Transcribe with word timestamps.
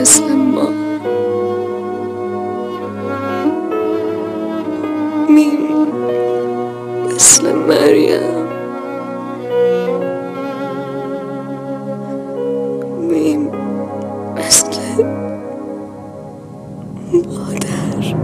مثل 0.00 0.32
ما. 0.32 0.68
میم 5.28 5.86
مثل 7.06 7.52
مریم. 7.52 8.48
میم 13.10 13.50
مثل 14.36 15.04
مادر. 17.12 18.14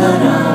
estará. 0.00 0.47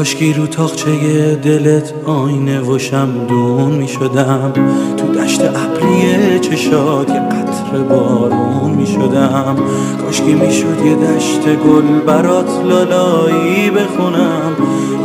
کاشکی 0.00 0.32
رو 0.32 0.46
تاخچه 0.46 1.34
دلت 1.34 1.92
آینه 2.06 2.60
و 2.60 2.78
شمدون 2.78 3.72
می 3.72 3.88
شدم. 3.88 4.52
تو 4.96 5.06
دشت 5.12 5.40
ابری 5.40 6.40
چشات 6.40 7.10
یه 7.10 7.20
قطر 7.20 7.78
بارون 7.78 8.70
می 8.70 8.86
شدم. 8.86 9.56
کاشکی 10.02 10.34
می 10.34 10.52
شد 10.52 10.86
یه 10.86 10.94
دشت 10.94 11.56
گل 11.56 12.00
برات 12.06 12.50
لالایی 12.64 13.70
بخونم. 13.70 14.56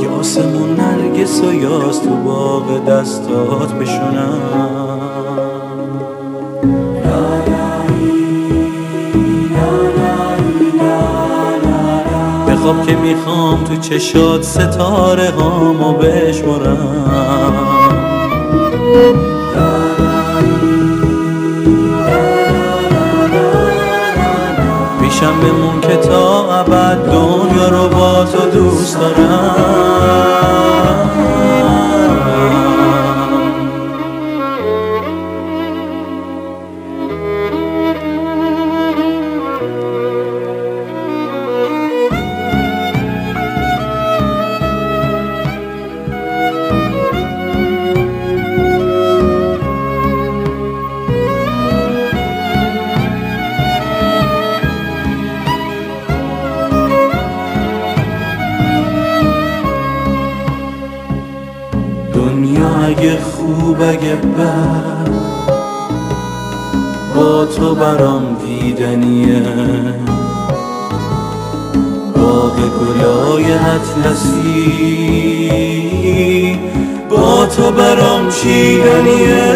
یه 0.02 0.10
آسمون 0.10 0.76
نرگس 0.76 1.42
و 1.44 1.54
یاس 1.54 2.00
تو 2.00 2.16
باغ 2.16 2.86
دستات 2.86 3.74
بشونم. 3.74 5.06
بخواب 12.66 12.88
که 12.88 12.96
می‌خوام 12.96 13.64
تو 13.64 13.76
چشات 13.76 14.44
ستاره 14.44 15.32
هامو 15.32 15.94
بشمرم. 15.94 17.54
پیشم 25.02 25.40
بمون 25.42 25.82
که 25.82 25.96
تا 25.96 26.60
ابد 26.60 27.06
دنیا 27.06 27.70
رو 27.70 27.90
با 27.90 28.24
تو 28.24 28.50
دوست 28.60 29.00
دارم. 29.00 30.35
اگه 62.86 63.18
خوب 63.18 63.82
اگه 63.82 64.16
بد 64.16 65.10
با 67.16 67.46
تو 67.46 67.76
برام 67.76 68.38
دیدنیه. 68.46 69.42
باغ 72.16 72.56
گلای 72.56 73.54
اطلسی 73.54 74.70
با 77.10 77.46
تو 77.46 77.72
برام 77.72 78.30
چیدنیه. 78.30 79.56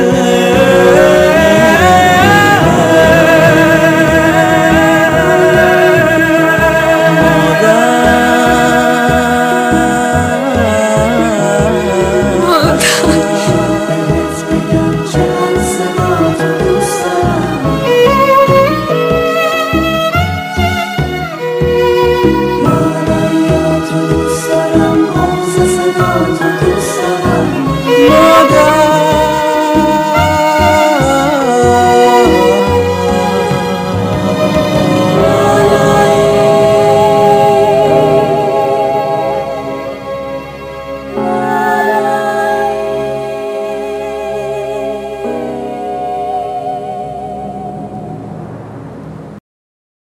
Mother 28.10 28.79